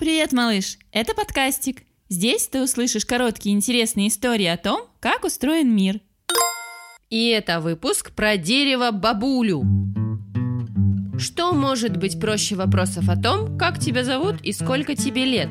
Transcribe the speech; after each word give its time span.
Привет, 0.00 0.32
малыш! 0.32 0.78
Это 0.90 1.14
подкастик. 1.14 1.84
Здесь 2.08 2.48
ты 2.48 2.60
услышишь 2.60 3.06
короткие 3.06 3.54
интересные 3.54 4.08
истории 4.08 4.46
о 4.46 4.56
том, 4.56 4.88
как 4.98 5.24
устроен 5.24 5.74
мир. 5.74 6.00
И 7.10 7.28
это 7.28 7.60
выпуск 7.60 8.10
про 8.10 8.36
дерево 8.36 8.90
бабулю. 8.90 9.62
Что 11.16 11.52
может 11.52 11.96
быть 11.96 12.18
проще 12.18 12.56
вопросов 12.56 13.08
о 13.08 13.16
том, 13.16 13.56
как 13.56 13.78
тебя 13.78 14.02
зовут 14.02 14.42
и 14.42 14.52
сколько 14.52 14.96
тебе 14.96 15.24
лет? 15.24 15.50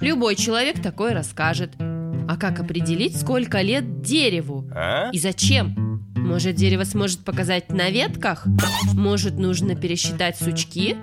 Любой 0.00 0.34
человек 0.36 0.82
такой 0.82 1.12
расскажет. 1.12 1.74
А 1.78 2.38
как 2.38 2.60
определить, 2.60 3.20
сколько 3.20 3.60
лет 3.60 4.00
дереву? 4.00 4.66
И 5.12 5.18
зачем? 5.18 5.83
Может, 6.24 6.54
дерево 6.54 6.84
сможет 6.84 7.20
показать 7.20 7.68
на 7.68 7.90
ветках? 7.90 8.46
Может, 8.94 9.34
нужно 9.34 9.74
пересчитать 9.76 10.38
сучки? 10.38 10.96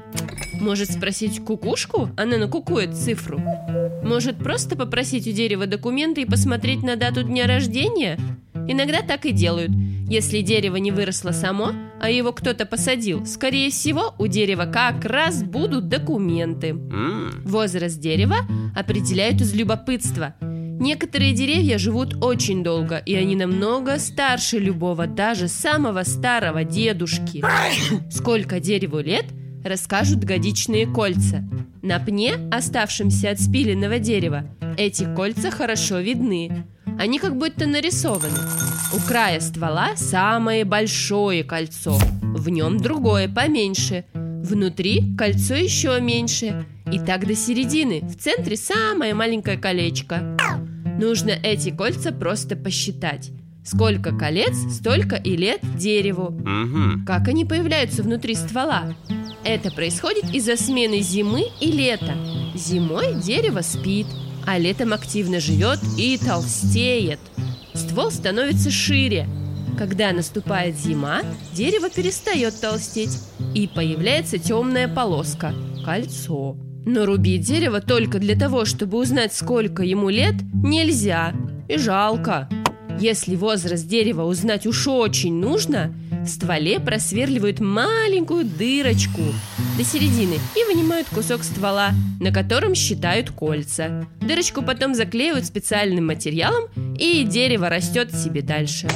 Может, 0.59 0.91
спросить 0.91 1.43
кукушку? 1.45 2.09
Она 2.17 2.37
накукует 2.37 2.95
цифру. 2.95 3.39
Может, 4.03 4.37
просто 4.37 4.75
попросить 4.75 5.27
у 5.27 5.31
дерева 5.31 5.67
документы 5.67 6.23
и 6.23 6.25
посмотреть 6.25 6.81
на 6.81 6.95
дату 6.95 7.21
дня 7.21 7.45
рождения? 7.45 8.19
Иногда 8.67 9.03
так 9.03 9.25
и 9.25 9.31
делают. 9.31 9.71
Если 10.09 10.41
дерево 10.41 10.77
не 10.77 10.91
выросло 10.91 11.31
само, 11.31 11.71
а 12.01 12.09
его 12.09 12.33
кто-то 12.33 12.65
посадил, 12.65 13.23
скорее 13.27 13.69
всего, 13.69 14.15
у 14.17 14.25
дерева 14.25 14.65
как 14.65 15.05
раз 15.05 15.43
будут 15.43 15.87
документы. 15.87 16.73
Возраст 17.45 17.99
дерева 17.99 18.37
определяют 18.75 19.39
из 19.39 19.53
любопытства– 19.53 20.33
Некоторые 20.81 21.33
деревья 21.33 21.77
живут 21.77 22.15
очень 22.23 22.63
долго, 22.63 22.97
и 22.97 23.13
они 23.13 23.35
намного 23.35 23.99
старше 23.99 24.57
любого, 24.57 25.05
даже 25.05 25.47
самого 25.47 26.01
старого 26.01 26.63
дедушки. 26.63 27.43
Сколько 28.09 28.59
дереву 28.59 28.97
лет, 28.97 29.25
расскажут 29.63 30.23
годичные 30.23 30.87
кольца. 30.87 31.47
На 31.83 31.99
пне, 31.99 32.33
оставшемся 32.51 33.29
от 33.29 33.39
спиленного 33.39 33.99
дерева, 33.99 34.43
эти 34.75 35.03
кольца 35.15 35.51
хорошо 35.51 35.99
видны. 35.99 36.65
Они 36.97 37.19
как 37.19 37.37
будто 37.37 37.67
нарисованы. 37.67 38.39
У 38.91 39.07
края 39.07 39.39
ствола 39.39 39.95
самое 39.95 40.65
большое 40.65 41.43
кольцо, 41.43 41.95
в 42.23 42.49
нем 42.49 42.79
другое 42.79 43.29
поменьше. 43.29 44.05
Внутри 44.15 45.15
кольцо 45.15 45.53
еще 45.53 46.01
меньше. 46.01 46.65
И 46.91 46.97
так 46.97 47.27
до 47.27 47.35
середины, 47.35 48.01
в 48.01 48.17
центре 48.17 48.57
самое 48.57 49.13
маленькое 49.13 49.59
колечко. 49.59 50.37
Нужно 51.01 51.31
эти 51.31 51.71
кольца 51.71 52.11
просто 52.11 52.55
посчитать. 52.55 53.31
Сколько 53.65 54.15
колец, 54.15 54.55
столько 54.71 55.15
и 55.15 55.35
лет 55.35 55.59
дереву. 55.75 56.25
Угу. 56.25 57.05
Как 57.07 57.27
они 57.27 57.43
появляются 57.43 58.03
внутри 58.03 58.35
ствола? 58.35 58.93
Это 59.43 59.71
происходит 59.71 60.25
из-за 60.31 60.55
смены 60.57 60.99
зимы 60.99 61.45
и 61.59 61.71
лета. 61.71 62.15
Зимой 62.53 63.15
дерево 63.15 63.61
спит, 63.61 64.05
а 64.45 64.59
летом 64.59 64.93
активно 64.93 65.39
живет 65.39 65.79
и 65.97 66.19
толстеет. 66.19 67.19
Ствол 67.73 68.11
становится 68.11 68.69
шире. 68.69 69.27
Когда 69.79 70.11
наступает 70.11 70.77
зима, 70.77 71.21
дерево 71.53 71.89
перестает 71.89 72.61
толстеть, 72.61 73.17
и 73.55 73.67
появляется 73.67 74.37
темная 74.37 74.87
полоска– 74.87 75.55
кольцо. 75.83 76.55
Но 76.85 77.05
рубить 77.05 77.41
дерево 77.41 77.79
только 77.79 78.19
для 78.19 78.35
того, 78.35 78.65
чтобы 78.65 78.97
узнать, 78.97 79.33
сколько 79.33 79.83
ему 79.83 80.09
лет, 80.09 80.35
нельзя. 80.63 81.33
И 81.69 81.77
жалко. 81.77 82.49
Если 82.99 83.35
возраст 83.35 83.87
дерева 83.87 84.23
узнать 84.23 84.65
уж 84.65 84.87
очень 84.87 85.39
нужно, 85.39 85.93
в 86.23 86.27
стволе 86.27 86.79
просверливают 86.79 87.59
маленькую 87.59 88.45
дырочку 88.45 89.21
до 89.77 89.83
середины 89.83 90.35
и 90.55 90.63
вынимают 90.71 91.07
кусок 91.07 91.43
ствола, 91.43 91.91
на 92.19 92.31
котором 92.31 92.75
считают 92.75 93.31
кольца. 93.31 94.05
Дырочку 94.19 94.61
потом 94.61 94.93
заклеивают 94.93 95.45
специальным 95.45 96.07
материалом, 96.07 96.65
и 96.97 97.23
дерево 97.23 97.69
растет 97.69 98.13
себе 98.13 98.41
дальше. 98.41 98.87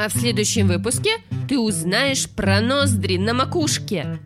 А 0.00 0.08
в 0.08 0.12
следующем 0.12 0.68
выпуске 0.68 1.10
ты 1.48 1.58
узнаешь 1.58 2.28
про 2.28 2.60
ноздри 2.60 3.16
на 3.16 3.34
макушке. 3.34 4.20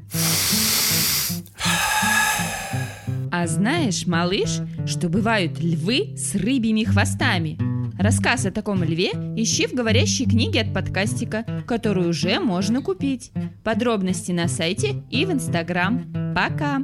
А 3.35 3.47
знаешь, 3.47 4.07
малыш, 4.07 4.61
что 4.85 5.09
бывают 5.09 5.59
львы 5.59 6.15
с 6.19 6.35
рыбьими 6.35 6.85
хвостами? 6.85 7.57
Рассказ 7.99 8.45
о 8.45 8.51
таком 8.51 8.85
льве 8.85 9.13
ищи 9.37 9.67
в 9.67 9.73
говорящей 9.73 10.27
книге 10.27 10.61
от 10.61 10.75
подкастика, 10.75 11.47
которую 11.67 12.11
уже 12.11 12.41
можно 12.41 12.83
купить. 12.83 13.33
Подробности 13.65 14.33
на 14.33 14.49
сайте 14.49 15.03
и 15.11 15.25
в 15.25 15.33
инстаграм. 15.33 16.35
Пока! 16.37 16.83